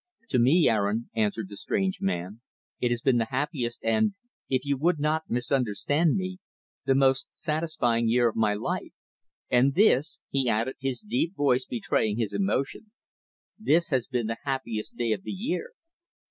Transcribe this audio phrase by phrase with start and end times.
[0.29, 2.41] "To me, Aaron," answered the strange man,
[2.79, 4.15] "it has been the happiest and
[4.49, 6.39] if you would not misunderstand me
[6.85, 8.93] the most satisfying year of my life.
[9.51, 12.91] And this" he added, his deep voice betraying his emotion
[13.59, 15.69] "this has been the happiest day of the year.